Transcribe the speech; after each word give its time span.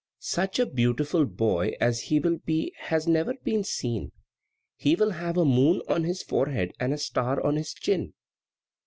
Such 0.17 0.57
a 0.57 0.65
beautiful 0.65 1.25
boy 1.27 1.73
as 1.79 2.01
he 2.05 2.17
will 2.19 2.39
be 2.39 2.73
has 2.85 3.07
never 3.07 3.35
been 3.43 3.63
seen. 3.63 4.11
He 4.75 4.95
will 4.95 5.11
have 5.11 5.37
a 5.37 5.45
moon 5.45 5.83
on 5.87 6.05
his 6.05 6.23
forehead 6.23 6.73
and 6.79 6.91
a 6.91 6.97
star 6.97 7.39
on 7.45 7.55
his 7.55 7.71
chin." 7.71 8.13